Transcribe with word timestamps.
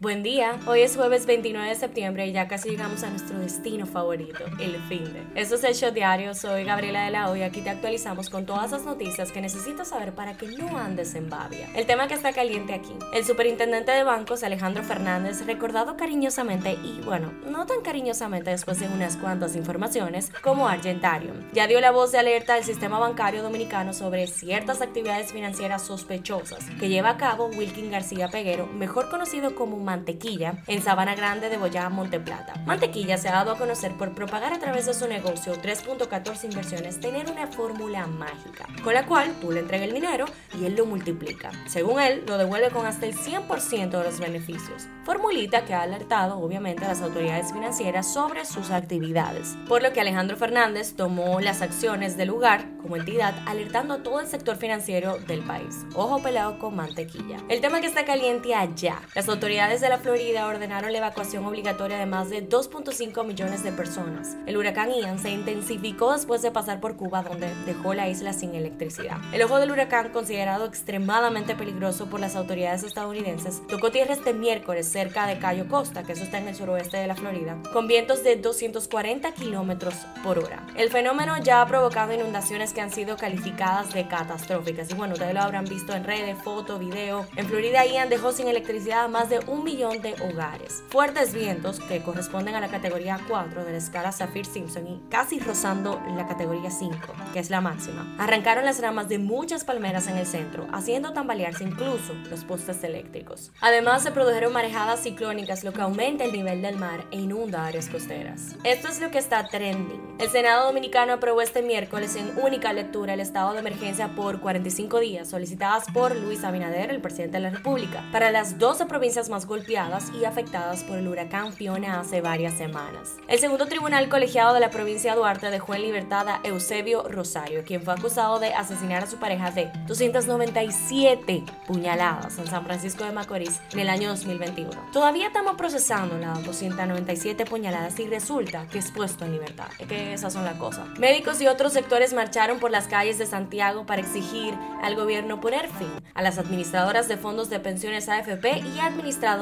Buen 0.00 0.22
día, 0.22 0.60
hoy 0.68 0.82
es 0.82 0.94
jueves 0.94 1.26
29 1.26 1.70
de 1.70 1.74
septiembre 1.74 2.24
y 2.28 2.30
ya 2.30 2.46
casi 2.46 2.68
llegamos 2.68 3.02
a 3.02 3.10
nuestro 3.10 3.36
destino 3.40 3.84
favorito, 3.84 4.44
el 4.60 4.80
fin 4.84 5.12
de. 5.12 5.24
Esto 5.34 5.56
es 5.56 5.64
el 5.64 5.74
show 5.74 5.90
diario, 5.90 6.36
soy 6.36 6.62
Gabriela 6.62 7.04
de 7.04 7.10
la 7.10 7.28
O 7.28 7.34
y 7.34 7.42
aquí 7.42 7.62
te 7.62 7.70
actualizamos 7.70 8.30
con 8.30 8.46
todas 8.46 8.70
las 8.70 8.84
noticias 8.84 9.32
que 9.32 9.40
necesitas 9.40 9.88
saber 9.88 10.14
para 10.14 10.36
que 10.36 10.46
no 10.46 10.78
andes 10.78 11.16
en 11.16 11.28
babia. 11.28 11.68
El 11.74 11.86
tema 11.86 12.06
que 12.06 12.14
está 12.14 12.32
caliente 12.32 12.74
aquí, 12.74 12.94
el 13.12 13.24
superintendente 13.24 13.90
de 13.90 14.04
bancos 14.04 14.44
Alejandro 14.44 14.84
Fernández, 14.84 15.44
recordado 15.44 15.96
cariñosamente 15.96 16.74
y 16.74 17.00
bueno, 17.04 17.32
no 17.50 17.66
tan 17.66 17.80
cariñosamente 17.80 18.50
después 18.50 18.78
de 18.78 18.86
unas 18.86 19.16
cuantas 19.16 19.56
informaciones 19.56 20.30
como 20.44 20.68
Argentarium, 20.68 21.50
ya 21.52 21.66
dio 21.66 21.80
la 21.80 21.90
voz 21.90 22.12
de 22.12 22.18
alerta 22.18 22.54
al 22.54 22.62
sistema 22.62 23.00
bancario 23.00 23.42
dominicano 23.42 23.92
sobre 23.92 24.28
ciertas 24.28 24.80
actividades 24.80 25.32
financieras 25.32 25.82
sospechosas 25.82 26.64
que 26.78 26.88
lleva 26.88 27.10
a 27.10 27.16
cabo 27.16 27.46
Wilkin 27.48 27.90
García 27.90 28.28
Peguero, 28.28 28.68
mejor 28.68 29.10
conocido 29.10 29.56
como 29.56 29.87
Mantequilla 29.88 30.62
en 30.66 30.82
Sabana 30.82 31.14
Grande 31.14 31.48
de 31.48 31.56
Boyá, 31.56 31.88
Monteplata. 31.88 32.52
Mantequilla 32.66 33.16
se 33.16 33.30
ha 33.30 33.32
dado 33.32 33.52
a 33.52 33.56
conocer 33.56 33.96
por 33.96 34.14
propagar 34.14 34.52
a 34.52 34.58
través 34.58 34.84
de 34.84 34.92
su 34.92 35.08
negocio 35.08 35.54
3.14 35.54 36.44
inversiones 36.44 37.00
tener 37.00 37.30
una 37.30 37.46
fórmula 37.46 38.06
mágica, 38.06 38.66
con 38.84 38.92
la 38.92 39.06
cual 39.06 39.32
tú 39.40 39.50
le 39.50 39.60
entregas 39.60 39.88
el 39.88 39.94
dinero 39.94 40.26
y 40.60 40.66
él 40.66 40.76
lo 40.76 40.84
multiplica. 40.84 41.52
Según 41.66 42.02
él, 42.02 42.22
lo 42.26 42.36
devuelve 42.36 42.68
con 42.68 42.84
hasta 42.84 43.06
el 43.06 43.16
100% 43.16 43.88
de 43.88 44.04
los 44.04 44.20
beneficios. 44.20 44.88
Formulita 45.04 45.64
que 45.64 45.72
ha 45.72 45.80
alertado 45.80 46.38
obviamente 46.38 46.84
a 46.84 46.88
las 46.88 47.00
autoridades 47.00 47.50
financieras 47.50 48.12
sobre 48.12 48.44
sus 48.44 48.70
actividades, 48.70 49.56
por 49.66 49.82
lo 49.82 49.94
que 49.94 50.02
Alejandro 50.02 50.36
Fernández 50.36 50.96
tomó 50.96 51.40
las 51.40 51.62
acciones 51.62 52.18
del 52.18 52.28
lugar 52.28 52.66
como 52.82 52.96
entidad 52.96 53.34
alertando 53.46 53.94
a 53.94 54.02
todo 54.02 54.20
el 54.20 54.26
sector 54.26 54.56
financiero 54.56 55.16
del 55.26 55.40
país. 55.40 55.86
Ojo 55.94 56.18
pelado 56.22 56.58
con 56.58 56.76
mantequilla. 56.76 57.38
El 57.48 57.62
tema 57.62 57.80
que 57.80 57.86
está 57.86 58.04
caliente 58.04 58.54
allá. 58.54 59.00
Las 59.14 59.30
autoridades 59.30 59.77
de 59.80 59.88
la 59.88 59.98
Florida 59.98 60.46
ordenaron 60.46 60.90
la 60.92 60.98
evacuación 60.98 61.44
obligatoria 61.44 61.98
de 61.98 62.06
más 62.06 62.30
de 62.30 62.48
2.5 62.48 63.24
millones 63.24 63.62
de 63.62 63.70
personas. 63.70 64.36
El 64.46 64.56
huracán 64.56 64.90
Ian 64.90 65.18
se 65.18 65.30
intensificó 65.30 66.12
después 66.12 66.42
de 66.42 66.50
pasar 66.50 66.80
por 66.80 66.96
Cuba, 66.96 67.22
donde 67.22 67.54
dejó 67.64 67.94
la 67.94 68.08
isla 68.08 68.32
sin 68.32 68.54
electricidad. 68.54 69.18
El 69.32 69.42
ojo 69.42 69.58
del 69.58 69.70
huracán, 69.70 70.10
considerado 70.10 70.64
extremadamente 70.64 71.54
peligroso 71.54 72.06
por 72.06 72.18
las 72.18 72.34
autoridades 72.34 72.82
estadounidenses, 72.82 73.62
tocó 73.68 73.90
tierra 73.90 74.14
este 74.14 74.34
miércoles 74.34 74.88
cerca 74.88 75.26
de 75.26 75.38
Cayo 75.38 75.68
Costa, 75.68 76.02
que 76.02 76.12
eso 76.12 76.24
está 76.24 76.38
en 76.38 76.48
el 76.48 76.56
suroeste 76.56 76.96
de 76.96 77.06
la 77.06 77.14
Florida, 77.14 77.56
con 77.72 77.86
vientos 77.86 78.24
de 78.24 78.36
240 78.36 79.32
kilómetros 79.32 79.94
por 80.24 80.38
hora. 80.38 80.66
El 80.76 80.90
fenómeno 80.90 81.36
ya 81.42 81.62
ha 81.62 81.66
provocado 81.66 82.12
inundaciones 82.12 82.72
que 82.72 82.80
han 82.80 82.90
sido 82.90 83.16
calificadas 83.16 83.92
de 83.92 84.08
catastróficas. 84.08 84.90
Y 84.90 84.94
bueno, 84.94 85.14
ustedes 85.14 85.34
lo 85.34 85.42
habrán 85.42 85.66
visto 85.66 85.92
en 85.94 86.04
redes, 86.04 86.36
foto, 86.42 86.78
video. 86.78 87.26
En 87.36 87.46
Florida, 87.46 87.86
Ian 87.86 88.08
dejó 88.08 88.32
sin 88.32 88.48
electricidad 88.48 89.08
más 89.08 89.28
de 89.28 89.40
un 89.46 89.67
millón 89.68 90.00
de 90.00 90.14
hogares. 90.22 90.82
Fuertes 90.88 91.34
vientos 91.34 91.78
que 91.78 92.02
corresponden 92.02 92.54
a 92.54 92.60
la 92.60 92.68
categoría 92.68 93.20
4 93.28 93.66
de 93.66 93.72
la 93.72 93.76
escala 93.76 94.12
Saffir-Simpson 94.12 94.86
y 94.86 95.02
casi 95.10 95.40
rozando 95.40 96.00
la 96.16 96.26
categoría 96.26 96.70
5, 96.70 96.96
que 97.34 97.38
es 97.38 97.50
la 97.50 97.60
máxima. 97.60 98.16
Arrancaron 98.18 98.64
las 98.64 98.80
ramas 98.80 99.10
de 99.10 99.18
muchas 99.18 99.64
palmeras 99.64 100.06
en 100.06 100.16
el 100.16 100.26
centro, 100.26 100.66
haciendo 100.72 101.12
tambalearse 101.12 101.64
incluso 101.64 102.14
los 102.30 102.44
postes 102.44 102.82
eléctricos. 102.82 103.52
Además, 103.60 104.02
se 104.02 104.10
produjeron 104.10 104.54
marejadas 104.54 105.02
ciclónicas, 105.02 105.64
lo 105.64 105.74
que 105.74 105.82
aumenta 105.82 106.24
el 106.24 106.32
nivel 106.32 106.62
del 106.62 106.76
mar 106.76 107.04
e 107.10 107.20
inunda 107.20 107.66
áreas 107.66 107.90
costeras. 107.90 108.56
Esto 108.64 108.88
es 108.88 109.00
lo 109.00 109.10
que 109.10 109.18
está 109.18 109.48
trending. 109.48 110.16
El 110.18 110.30
Senado 110.30 110.64
Dominicano 110.64 111.12
aprobó 111.12 111.42
este 111.42 111.60
miércoles 111.60 112.16
en 112.16 112.38
única 112.42 112.72
lectura 112.72 113.12
el 113.12 113.20
estado 113.20 113.52
de 113.52 113.58
emergencia 113.58 114.14
por 114.16 114.40
45 114.40 114.98
días, 114.98 115.28
solicitadas 115.28 115.84
por 115.92 116.16
Luis 116.16 116.42
Abinader, 116.42 116.90
el 116.90 117.02
presidente 117.02 117.36
de 117.36 117.42
la 117.42 117.50
República, 117.50 118.02
para 118.10 118.30
las 118.30 118.58
12 118.58 118.86
provincias 118.86 119.28
más 119.28 119.44
golpeadas 119.44 119.57
y 119.66 120.24
afectadas 120.24 120.84
por 120.84 120.98
el 120.98 121.08
huracán 121.08 121.52
Fiona 121.52 121.98
hace 122.00 122.20
varias 122.20 122.54
semanas. 122.54 123.16
El 123.26 123.38
segundo 123.38 123.66
tribunal 123.66 124.08
colegiado 124.08 124.54
de 124.54 124.60
la 124.60 124.70
provincia 124.70 125.12
de 125.12 125.18
Duarte 125.18 125.50
dejó 125.50 125.74
en 125.74 125.82
libertad 125.82 126.28
a 126.28 126.40
Eusebio 126.44 127.02
Rosario, 127.08 127.64
quien 127.64 127.82
fue 127.82 127.94
acusado 127.94 128.38
de 128.38 128.54
asesinar 128.54 129.02
a 129.02 129.06
su 129.06 129.16
pareja 129.18 129.50
de 129.50 129.70
297 129.86 131.44
puñaladas 131.66 132.38
en 132.38 132.46
San 132.46 132.64
Francisco 132.64 133.04
de 133.04 133.12
Macorís 133.12 133.60
en 133.72 133.80
el 133.80 133.88
año 133.88 134.08
2021. 134.10 134.70
Todavía 134.92 135.26
estamos 135.26 135.56
procesando 135.56 136.16
las 136.18 136.44
297 136.44 137.44
puñaladas 137.44 137.98
y 137.98 138.06
resulta 138.06 138.66
que 138.68 138.78
es 138.78 138.92
puesto 138.92 139.24
en 139.24 139.32
libertad. 139.32 139.66
Es 139.78 139.88
que 139.88 140.12
esas 140.12 140.32
son 140.32 140.44
las 140.44 140.56
cosas. 140.56 140.86
Médicos 140.98 141.40
y 141.40 141.48
otros 141.48 141.72
sectores 141.72 142.12
marcharon 142.12 142.60
por 142.60 142.70
las 142.70 142.86
calles 142.86 143.18
de 143.18 143.26
Santiago 143.26 143.86
para 143.86 144.00
exigir 144.00 144.54
al 144.82 144.94
gobierno 144.94 145.40
poner 145.40 145.68
fin 145.68 145.90
a 146.14 146.22
las 146.22 146.38
administradoras 146.38 147.08
de 147.08 147.16
fondos 147.16 147.50
de 147.50 147.60
pensiones 147.60 148.08
AFP 148.08 148.58
y 148.58 148.78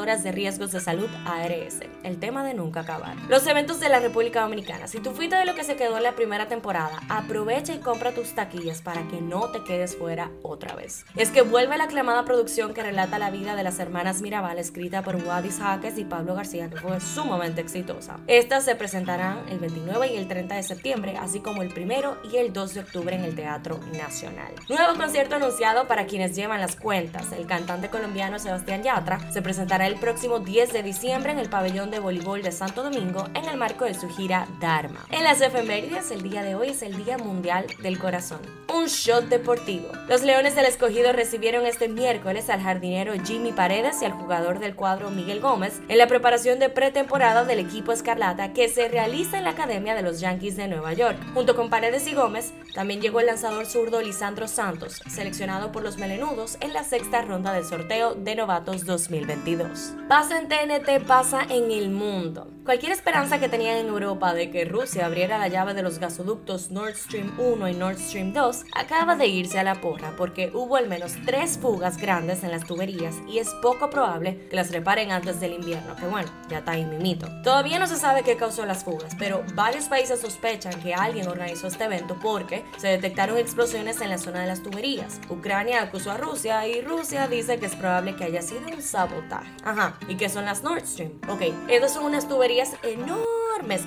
de 0.06 0.31
riesgos 0.31 0.71
de 0.71 0.78
salud 0.78 1.09
ARS. 1.25 1.81
El 2.05 2.21
tema 2.21 2.44
de 2.44 2.55
nunca 2.55 2.81
acabar. 2.81 3.17
Los 3.28 3.44
eventos 3.49 3.81
de 3.81 3.89
la 3.89 3.99
República 3.99 4.43
Dominicana. 4.43 4.87
Si 4.87 5.00
tú 5.00 5.11
fuiste 5.11 5.34
de 5.34 5.44
lo 5.44 5.56
que 5.56 5.65
se 5.65 5.75
quedó 5.75 5.97
en 5.97 6.05
la 6.05 6.15
primera 6.15 6.47
temporada, 6.47 7.00
aprovecha 7.09 7.75
y 7.75 7.81
compra 7.81 8.15
tus 8.15 8.33
taquillas 8.33 8.83
para 8.83 9.03
que 9.09 9.21
no 9.21 9.50
te 9.50 9.65
quedes 9.65 9.97
fuera 9.97 10.31
otra 10.43 10.77
vez. 10.77 11.05
Es 11.16 11.31
que 11.31 11.43
vuelve 11.43 11.77
la 11.77 11.84
aclamada 11.84 12.25
producción 12.25 12.72
que 12.72 12.84
relata 12.84 13.19
la 13.19 13.33
vida 13.33 13.56
de 13.56 13.65
las 13.65 13.81
hermanas 13.81 14.22
Mirabal, 14.22 14.61
escrita 14.61 15.03
por 15.03 15.16
Wadis 15.16 15.59
Jaques 15.59 15.99
y 15.99 16.05
Pablo 16.05 16.37
García, 16.37 16.71
que 16.71 16.77
fue 16.77 17.00
sumamente 17.00 17.61
exitosa. 17.61 18.21
Estas 18.28 18.65
se 18.65 18.77
presentarán 18.77 19.41
el 19.49 19.59
29 19.59 20.12
y 20.12 20.16
el 20.16 20.28
30 20.28 20.55
de 20.55 20.62
septiembre, 20.62 21.16
así 21.19 21.41
como 21.41 21.62
el 21.62 21.72
1 21.77 22.19
y 22.33 22.37
el 22.37 22.53
2 22.53 22.75
de 22.75 22.81
octubre 22.81 23.16
en 23.16 23.25
el 23.25 23.34
Teatro 23.34 23.81
Nacional. 23.93 24.55
Nuevo 24.69 24.97
concierto 24.97 25.34
anunciado 25.34 25.89
para 25.89 26.06
quienes 26.06 26.37
llevan 26.37 26.61
las 26.61 26.77
cuentas. 26.77 27.33
El 27.33 27.47
cantante 27.47 27.91
colombiano 27.91 28.39
Sebastián 28.39 28.84
Yatra 28.84 29.33
se 29.33 29.43
presentará 29.43 29.89
el 29.89 29.96
próximo 29.99 30.39
10 30.39 30.73
de 30.73 30.83
diciembre 30.83 31.33
en 31.33 31.39
el 31.39 31.49
pabellón 31.49 31.91
de 31.91 31.99
voleibol 31.99 32.43
de 32.43 32.53
Santo 32.53 32.83
Domingo 32.83 33.29
en 33.34 33.45
el 33.45 33.57
marco 33.57 33.84
de 33.84 33.95
su 33.95 34.09
gira 34.09 34.47
Dharma. 34.61 35.07
En 35.11 35.25
las 35.25 35.41
efemérides, 35.41 36.11
el 36.11 36.23
día 36.23 36.43
de 36.43 36.55
hoy 36.55 36.69
es 36.69 36.83
el 36.83 37.05
Día 37.05 37.19
Mundial 37.19 37.67
del 37.83 37.99
Corazón. 37.99 38.41
Un 38.73 38.87
shot 38.87 39.29
deportivo. 39.29 39.89
Los 40.09 40.23
Leones 40.23 40.55
del 40.55 40.67
Escogido 40.67 41.12
recibieron 41.12 41.67
este 41.67 41.89
miércoles 41.89 42.51
al 42.51 42.61
jardinero 42.61 43.15
Jimmy 43.25 43.53
Paredes 43.53 44.03
y 44.03 44.05
al 44.05 44.12
jugador 44.12 44.59
del 44.59 44.75
cuadro 44.75 45.11
Miguel 45.11 45.41
Gómez 45.41 45.81
en 45.89 45.99
la 45.99 46.07
preparación 46.07 46.59
de 46.59 46.69
pretemporada 46.69 47.45
del 47.45 47.59
equipo 47.59 47.93
Escarlata 47.93 48.53
que 48.53 48.69
se 48.69 48.89
realiza 48.89 49.39
en 49.39 49.45
la 49.45 49.51
Academia 49.51 49.95
de 49.95 50.03
los 50.03 50.21
Yankees 50.21 50.57
de 50.57 50.69
Nueva 50.69 50.93
York. 50.93 51.17
Junto 51.34 51.57
con 51.57 51.71
Paredes 51.71 52.07
y 52.07 52.15
Gómez, 52.15 52.53
también 52.75 53.01
llegó 53.01 53.21
el 53.21 53.27
lanzador 53.27 53.67
zurdo 53.67 54.01
Lisandro 54.03 54.49
Santos, 54.49 55.01
seleccionado 55.09 55.73
por 55.73 55.83
los 55.83 55.97
Melenudos 55.97 56.59
en 56.61 56.73
la 56.73 56.84
sexta 56.84 57.23
ronda 57.23 57.53
del 57.53 57.65
sorteo 57.65 58.15
de 58.15 58.34
novatos 58.34 58.84
2022. 58.84 59.86
Pasa 60.09 60.39
en 60.39 60.49
TNT, 60.49 61.07
pasa 61.07 61.43
en 61.49 61.71
el 61.71 61.91
mundo. 61.91 62.49
Cualquier 62.67 62.91
esperanza 62.91 63.39
que 63.39 63.49
tenían 63.49 63.77
en 63.77 63.87
Europa 63.87 64.35
de 64.35 64.51
que 64.51 64.65
Rusia 64.65 65.07
abriera 65.07 65.39
la 65.39 65.47
llave 65.47 65.73
de 65.73 65.85
los 65.85 66.01
gasoductos 66.01 66.73
Nord 66.73 66.97
Stream 66.97 67.33
1 67.39 67.69
y 67.69 67.75
Nord 67.75 67.97
Stream 67.97 68.33
2 68.33 68.65
acaba 68.73 69.15
de 69.15 69.29
irse 69.29 69.61
a 69.61 69.63
la 69.63 69.81
porra 69.81 70.15
porque 70.17 70.51
hubo 70.53 70.75
al 70.75 70.89
menos 70.89 71.13
tres 71.25 71.59
fugas 71.59 71.97
grandes 71.97 72.43
en 72.43 72.51
las 72.51 72.65
tuberías 72.65 73.15
y 73.29 73.39
es 73.39 73.55
poco 73.63 73.89
probable 73.89 74.49
que 74.49 74.57
las 74.57 74.73
reparen 74.73 75.13
antes 75.13 75.39
del 75.39 75.53
invierno, 75.53 75.95
que 75.95 76.07
bueno, 76.07 76.29
ya 76.49 76.59
está 76.59 76.73
ahí 76.73 76.85
mimito. 76.85 77.29
Todavía 77.45 77.79
no 77.79 77.87
se 77.87 77.95
sabe 77.95 78.25
qué 78.25 78.37
causó 78.37 78.67
las 78.67 78.83
fugas, 78.83 79.15
pero 79.17 79.45
varios 79.55 79.85
países 79.85 80.21
sospechan 80.21 80.83
que 80.83 80.93
alguien 80.93 81.29
organizó 81.29 81.69
este 81.69 81.85
evento 81.85 82.19
porque 82.21 82.65
se 82.79 82.89
detectaron 82.89 83.39
explosiones 83.39 84.01
en 84.01 84.11
la 84.11 84.19
zona 84.19 84.41
de 84.41 84.49
las 84.49 84.65
tuberías. 84.65 85.21
Ucrania 85.31 85.83
acusó 85.83 86.11
a 86.11 86.17
Rusia 86.17 86.67
y 86.67 86.81
Rusia 86.81 87.29
dice 87.29 87.61
que 87.61 87.67
es 87.67 87.77
probable 87.77 88.17
que 88.17 88.25
haya 88.25 88.43
sido 88.43 88.63
un 88.67 88.83
sabotaje. 88.83 89.53
Ajá, 89.66 89.99
¿y 90.06 90.16
qué 90.16 90.28
son 90.28 90.44
las 90.44 90.62
Nord 90.62 90.87
Stream? 90.87 91.10
Ok, 91.28 91.43
estas 91.69 91.93
son 91.93 92.04
unas 92.04 92.28
tuberías 92.28 92.77
enormes 92.84 93.27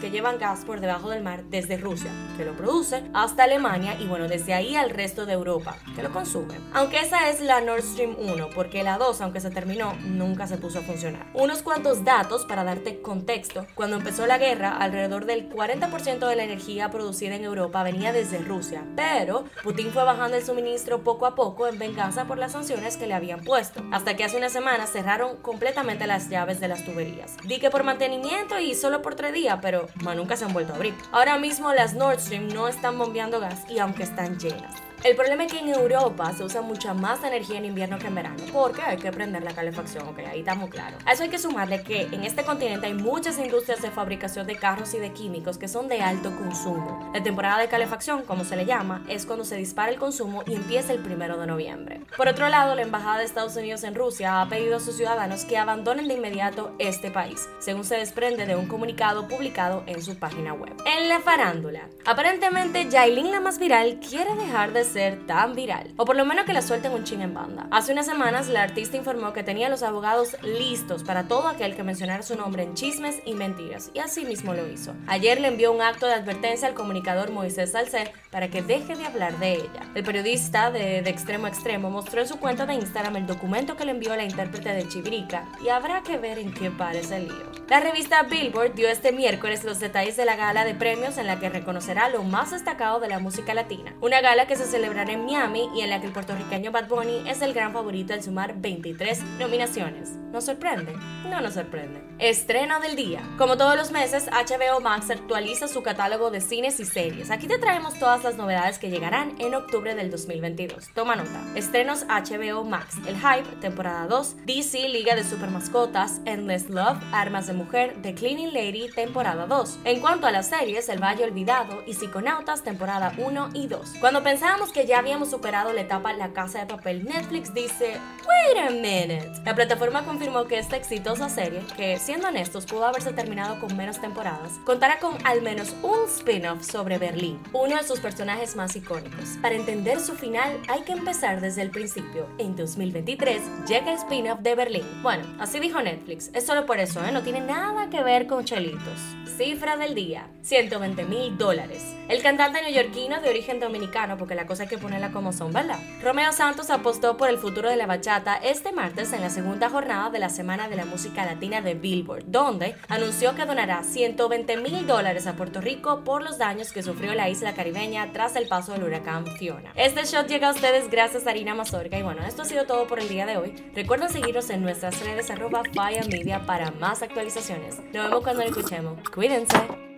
que 0.01 0.11
llevan 0.11 0.39
gas 0.39 0.65
por 0.65 0.81
debajo 0.81 1.09
del 1.09 1.23
mar 1.23 1.43
desde 1.45 1.77
Rusia, 1.77 2.11
que 2.35 2.43
lo 2.43 2.53
produce, 2.53 3.03
hasta 3.13 3.43
Alemania 3.43 3.95
y 3.99 4.07
bueno, 4.07 4.27
desde 4.27 4.53
ahí 4.53 4.75
al 4.75 4.89
resto 4.89 5.25
de 5.25 5.33
Europa, 5.33 5.77
que 5.95 6.03
lo 6.03 6.11
consume. 6.11 6.55
Aunque 6.73 6.99
esa 6.99 7.29
es 7.29 7.39
la 7.39 7.61
Nord 7.61 7.83
Stream 7.83 8.15
1, 8.19 8.49
porque 8.53 8.83
la 8.83 8.97
2, 8.97 9.21
aunque 9.21 9.39
se 9.39 9.51
terminó, 9.51 9.93
nunca 10.01 10.47
se 10.47 10.57
puso 10.57 10.79
a 10.79 10.81
funcionar. 10.81 11.27
Unos 11.33 11.61
cuantos 11.61 12.03
datos 12.03 12.45
para 12.45 12.63
darte 12.63 13.01
contexto. 13.01 13.67
Cuando 13.73 13.95
empezó 13.95 14.27
la 14.27 14.37
guerra, 14.37 14.75
alrededor 14.75 15.25
del 15.25 15.49
40% 15.49 16.27
de 16.27 16.35
la 16.35 16.43
energía 16.43 16.89
producida 16.89 17.35
en 17.35 17.45
Europa 17.45 17.83
venía 17.83 18.11
desde 18.11 18.39
Rusia, 18.39 18.83
pero 18.95 19.45
Putin 19.63 19.91
fue 19.91 20.03
bajando 20.03 20.35
el 20.35 20.43
suministro 20.43 21.03
poco 21.03 21.25
a 21.25 21.35
poco 21.35 21.67
en 21.67 21.79
venganza 21.79 22.25
por 22.25 22.37
las 22.37 22.51
sanciones 22.51 22.97
que 22.97 23.07
le 23.07 23.13
habían 23.13 23.41
puesto, 23.41 23.81
hasta 23.91 24.15
que 24.15 24.25
hace 24.25 24.37
una 24.37 24.49
semana 24.49 24.87
cerraron 24.87 25.37
completamente 25.37 26.05
las 26.05 26.29
llaves 26.29 26.59
de 26.59 26.67
las 26.67 26.83
tuberías. 26.83 27.37
Di 27.45 27.59
que 27.59 27.69
por 27.69 27.83
mantenimiento 27.83 28.59
y 28.59 28.75
solo 28.75 29.01
por 29.01 29.15
tres 29.15 29.33
días, 29.33 29.58
pero 29.61 29.87
nunca 30.15 30.35
se 30.35 30.45
han 30.45 30.53
vuelto 30.53 30.73
a 30.73 30.75
abrir. 30.75 30.93
Ahora 31.11 31.37
mismo 31.37 31.73
las 31.73 31.93
Nord 31.93 32.19
Stream 32.19 32.47
no 32.49 32.67
están 32.67 32.97
bombeando 32.97 33.39
gas 33.39 33.65
y 33.69 33.79
aunque 33.79 34.03
están 34.03 34.39
llenas. 34.39 34.88
El 35.01 35.15
problema 35.15 35.45
es 35.45 35.53
que 35.53 35.59
en 35.59 35.69
Europa 35.69 36.33
se 36.33 36.43
usa 36.43 36.61
mucha 36.61 36.93
más 36.93 37.23
energía 37.23 37.57
en 37.57 37.63
invierno 37.63 37.97
que 37.97 38.07
en 38.07 38.15
verano, 38.15 38.43
porque 38.51 38.81
hay 38.81 38.97
que 38.97 39.13
prender 39.13 39.41
la 39.43 39.53
calefacción, 39.53 40.05
ok, 40.09 40.19
ahí 40.29 40.39
estamos 40.39 40.69
claros. 40.69 41.01
A 41.05 41.13
eso 41.13 41.23
hay 41.23 41.29
que 41.29 41.39
sumarle 41.39 41.83
que 41.83 42.01
en 42.11 42.25
este 42.25 42.43
continente 42.43 42.87
hay 42.87 42.93
muchas 42.93 43.39
industrias 43.39 43.81
de 43.81 43.91
fabricación 43.91 44.45
de 44.45 44.57
carros 44.57 44.93
y 44.93 44.99
de 44.99 45.13
químicos 45.13 45.57
que 45.57 45.69
son 45.69 45.87
de 45.87 46.01
alto 46.01 46.35
consumo. 46.35 47.11
La 47.13 47.23
temporada 47.23 47.59
de 47.59 47.69
calefacción, 47.69 48.23
como 48.23 48.43
se 48.43 48.57
le 48.57 48.65
llama, 48.65 49.05
es 49.07 49.25
cuando 49.25 49.45
se 49.45 49.55
dispara 49.55 49.89
el 49.89 49.97
consumo 49.97 50.43
y 50.45 50.55
empieza 50.55 50.91
el 50.91 50.99
primero 50.99 51.37
de 51.37 51.47
noviembre. 51.47 52.01
Por 52.17 52.27
otro 52.27 52.49
lado, 52.49 52.75
la 52.75 52.81
Embajada 52.81 53.19
de 53.19 53.23
Estados 53.23 53.55
Unidos 53.55 53.85
en 53.85 53.95
Rusia 53.95 54.41
ha 54.41 54.49
pedido 54.49 54.75
a 54.75 54.79
sus 54.81 54.97
ciudadanos 54.97 55.45
que 55.45 55.57
abandonen 55.57 56.09
de 56.09 56.15
inmediato 56.15 56.75
este 56.77 57.09
país, 57.09 57.47
según 57.59 57.85
se 57.85 57.95
desprende 57.95 58.45
de 58.45 58.57
un 58.57 58.67
comunicado 58.67 59.29
publicado 59.29 59.81
en 59.87 60.01
su 60.01 60.17
página 60.17 60.53
web. 60.53 60.73
En 60.85 61.07
la 61.07 61.21
farándula, 61.21 61.87
aparentemente 62.05 62.89
Yailin 62.89 63.31
la 63.31 63.39
más 63.39 63.59
viral 63.59 64.01
quiere 64.01 64.35
dejar 64.35 64.73
de 64.73 64.88
ser 64.89 65.25
tan 65.25 65.55
viral, 65.55 65.91
o 65.97 66.05
por 66.05 66.15
lo 66.15 66.25
menos 66.25 66.45
que 66.45 66.53
la 66.53 66.61
suelten 66.61 66.91
un 66.91 67.03
ching 67.03 67.21
en 67.21 67.33
banda. 67.33 67.67
Hace 67.71 67.93
unas 67.93 68.05
semanas 68.05 68.47
la 68.47 68.63
artista 68.63 68.97
informó 68.97 69.31
que 69.31 69.43
tenía 69.43 69.69
los 69.69 69.83
abogados 69.83 70.35
listos 70.43 71.03
para 71.03 71.23
todo 71.27 71.47
aquel 71.47 71.75
que 71.75 71.83
mencionara 71.83 72.23
su 72.23 72.35
nombre 72.35 72.63
en 72.63 72.73
chismes 72.73 73.17
y 73.25 73.33
mentiras, 73.33 73.91
y 73.93 73.99
así 73.99 74.25
mismo 74.25 74.53
lo 74.53 74.67
hizo. 74.67 74.93
Ayer 75.07 75.39
le 75.39 75.47
envió 75.47 75.71
un 75.71 75.81
acto 75.81 76.05
de 76.05 76.13
advertencia 76.13 76.67
al 76.67 76.73
comunicador 76.73 77.31
Moisés 77.31 77.71
Salcer 77.71 78.11
para 78.31 78.49
que 78.49 78.61
deje 78.61 78.95
de 78.95 79.05
hablar 79.05 79.37
de 79.39 79.53
ella. 79.53 79.89
El 79.95 80.03
periodista 80.03 80.71
de, 80.71 81.01
de 81.01 81.09
extremo 81.09 81.45
a 81.45 81.49
extremo 81.49 81.89
mostró 81.89 82.21
en 82.21 82.27
su 82.27 82.39
cuenta 82.39 82.65
de 82.65 82.73
Instagram 82.73 83.15
el 83.17 83.27
documento 83.27 83.77
que 83.77 83.85
le 83.85 83.91
envió 83.91 84.15
la 84.15 84.23
intérprete 84.23 84.73
de 84.73 84.87
Chibrica, 84.87 85.45
y 85.63 85.69
habrá 85.69 86.01
que 86.01 86.17
ver 86.17 86.39
en 86.39 86.53
qué 86.53 86.71
parece 86.71 87.17
el 87.17 87.27
lío. 87.27 87.49
La 87.67 87.79
revista 87.79 88.23
Billboard 88.23 88.73
dio 88.73 88.89
este 88.89 89.11
miércoles 89.11 89.63
los 89.63 89.79
detalles 89.79 90.17
de 90.17 90.25
la 90.25 90.35
gala 90.35 90.65
de 90.65 90.73
premios 90.73 91.17
en 91.17 91.27
la 91.27 91.39
que 91.39 91.49
reconocerá 91.49 92.09
lo 92.09 92.23
más 92.23 92.51
destacado 92.51 92.99
de 92.99 93.07
la 93.07 93.19
música 93.19 93.53
latina. 93.53 93.93
Una 94.01 94.21
gala 94.21 94.47
que 94.47 94.55
se 94.55 94.65
celebrará 94.79 95.11
en 95.11 95.25
Miami 95.25 95.69
y 95.75 95.81
en 95.81 95.89
la 95.89 95.99
que 95.99 96.07
el 96.07 96.13
puertorriqueño 96.13 96.71
Bad 96.71 96.87
Bunny 96.87 97.29
es 97.29 97.41
el 97.41 97.53
gran 97.53 97.73
favorito 97.73 98.13
al 98.13 98.23
sumar 98.23 98.53
23 98.61 99.21
nominaciones. 99.37 100.11
¿Nos 100.31 100.45
sorprende? 100.45 100.93
No 101.27 101.41
nos 101.41 101.55
sorprende. 101.55 102.01
Estreno 102.19 102.79
del 102.79 102.95
día. 102.95 103.21
Como 103.37 103.57
todos 103.57 103.75
los 103.75 103.91
meses, 103.91 104.27
HBO 104.27 104.79
Max 104.79 105.09
actualiza 105.09 105.67
su 105.67 105.81
catálogo 105.81 106.31
de 106.31 106.39
cines 106.39 106.79
y 106.79 106.85
series. 106.85 107.31
Aquí 107.31 107.47
te 107.47 107.57
traemos 107.57 107.97
todas 107.97 108.23
las 108.23 108.35
novedades 108.35 108.77
que 108.77 108.89
llegarán 108.89 109.35
en 109.39 109.55
octubre 109.55 109.95
del 109.95 110.11
2022. 110.11 110.89
Toma 110.93 111.15
nota. 111.15 111.41
Estrenos 111.55 112.05
HBO 112.07 112.63
Max. 112.63 112.97
El 113.07 113.15
Hype, 113.15 113.49
temporada 113.59 114.05
2. 114.07 114.45
DC, 114.45 114.87
Liga 114.89 115.15
de 115.15 115.23
Super 115.23 115.49
Mascotas. 115.49 116.21
Endless 116.25 116.69
Love, 116.69 116.99
Armas 117.11 117.47
de 117.47 117.53
Mujer. 117.53 117.97
The 118.01 118.13
Cleaning 118.13 118.53
Lady, 118.53 118.89
temporada 118.89 119.47
2. 119.47 119.79
En 119.85 119.99
cuanto 119.99 120.27
a 120.27 120.31
las 120.31 120.49
series, 120.49 120.89
El 120.89 121.03
Valle 121.03 121.23
Olvidado 121.23 121.81
y 121.87 121.95
Psiconautas, 121.95 122.63
temporada 122.63 123.13
1 123.17 123.49
y 123.53 123.67
2. 123.67 123.93
Cuando 123.99 124.21
pensábamos 124.21 124.68
que 124.71 124.85
ya 124.85 124.99
habíamos 124.99 125.29
superado 125.29 125.73
la 125.73 125.81
etapa 125.81 126.13
La 126.13 126.33
Casa 126.33 126.59
de 126.59 126.65
Papel, 126.65 127.05
Netflix 127.05 127.53
dice, 127.53 127.99
wait 128.27 128.57
a 128.57 128.69
minute. 128.69 129.31
La 129.45 129.55
plataforma 129.55 130.03
confirmó 130.03 130.45
que 130.45 130.59
esta 130.59 130.77
exitosa 130.77 131.29
serie, 131.29 131.61
que 131.75 131.97
siendo 131.97 132.27
honestos 132.27 132.65
pudo 132.65 132.85
haberse 132.85 133.13
terminado 133.13 133.59
con 133.59 133.75
menos 133.75 133.99
temporadas, 133.99 134.53
contará 134.65 134.99
con 134.99 135.15
al 135.25 135.41
menos 135.41 135.75
un 135.81 136.05
spin-off 136.07 136.63
sobre 136.63 136.97
Berlín, 136.97 137.41
uno 137.53 137.77
de 137.77 137.83
sus 137.83 137.99
personajes 137.99 138.55
más 138.55 138.75
icónicos. 138.75 139.37
Para 139.41 139.55
entender 139.55 139.99
su 139.99 140.15
final 140.15 140.59
hay 140.67 140.81
que 140.81 140.93
empezar 140.93 141.41
desde 141.41 141.61
el 141.61 141.71
principio. 141.71 142.27
En 142.37 142.55
2023 142.55 143.67
llega 143.67 143.91
el 143.91 143.97
spin-off 143.97 144.39
de 144.39 144.55
Berlín. 144.55 144.85
Bueno, 145.01 145.25
así 145.39 145.59
dijo 145.59 145.81
Netflix. 145.81 146.29
Es 146.33 146.45
solo 146.45 146.65
por 146.65 146.79
eso, 146.79 147.03
¿eh? 147.03 147.11
no 147.11 147.23
tiene 147.23 147.41
nada 147.41 147.89
que 147.89 148.03
ver 148.03 148.27
con 148.27 148.45
chelitos. 148.45 148.99
Cifra 149.37 149.77
del 149.77 149.95
día, 149.95 150.27
120 150.41 151.05
mil 151.05 151.37
dólares. 151.37 151.81
El 152.09 152.21
cantante 152.21 152.61
neoyorquino 152.61 153.21
de 153.21 153.29
origen 153.29 153.59
dominicano, 153.59 154.17
porque 154.17 154.35
la 154.35 154.45
cosa 154.45 154.58
hay 154.59 154.67
que 154.67 154.77
ponerla 154.77 155.11
como 155.11 155.31
¿verdad? 155.51 155.79
Romeo 156.01 156.31
Santos 156.31 156.69
apostó 156.69 157.17
por 157.17 157.29
el 157.29 157.37
futuro 157.37 157.69
de 157.69 157.75
la 157.75 157.85
bachata 157.85 158.35
este 158.35 158.71
martes 158.71 159.13
en 159.13 159.21
la 159.21 159.29
segunda 159.29 159.69
jornada 159.69 160.09
de 160.09 160.19
la 160.19 160.29
Semana 160.29 160.67
de 160.67 160.75
la 160.75 160.85
Música 160.85 161.25
Latina 161.25 161.61
de 161.61 161.75
Billboard, 161.75 162.25
donde 162.27 162.75
anunció 162.87 163.35
que 163.35 163.45
donará 163.45 163.83
120 163.83 164.57
mil 164.57 164.85
dólares 164.85 165.27
a 165.27 165.33
Puerto 165.33 165.61
Rico 165.61 166.03
por 166.03 166.23
los 166.23 166.37
daños 166.37 166.71
que 166.71 166.83
sufrió 166.83 167.13
la 167.13 167.29
isla 167.29 167.53
caribeña 167.53 168.11
tras 168.11 168.35
el 168.35 168.47
paso 168.47 168.73
del 168.73 168.83
huracán 168.83 169.25
Fiona. 169.37 169.71
Este 169.75 170.03
shot 170.03 170.27
llega 170.27 170.49
a 170.49 170.53
ustedes 170.53 170.89
gracias 170.89 171.27
a 171.27 171.29
Arina 171.29 171.55
Mazorca 171.55 171.97
y 171.97 172.03
bueno, 172.03 172.23
esto 172.25 172.41
ha 172.41 172.45
sido 172.45 172.65
todo 172.65 172.87
por 172.87 172.99
el 172.99 173.07
día 173.07 173.25
de 173.25 173.37
hoy. 173.37 173.71
Recuerden 173.75 174.09
seguirnos 174.09 174.49
en 174.49 174.61
nuestras 174.61 174.99
redes 174.99 175.29
arroba 175.29 175.63
Media 176.09 176.45
para 176.45 176.71
más 176.71 177.01
actualizaciones. 177.01 177.79
Nos 177.93 178.05
vemos 178.05 178.23
cuando 178.23 178.43
lo 178.43 178.49
escuchemos. 178.49 178.97
Cuídense. 179.09 179.88